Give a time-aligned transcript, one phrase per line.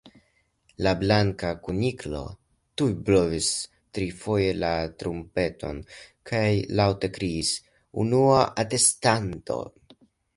[0.85, 2.21] La Blanka Kuniklo
[2.81, 3.49] tuj blovis
[3.97, 4.71] trifoje la
[5.03, 5.81] trumpeton,
[6.31, 6.47] kaj
[6.81, 7.51] laŭte kriis:
[8.05, 9.59] "Unua atestanto!"